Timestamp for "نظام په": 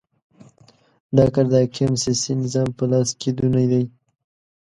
2.43-2.83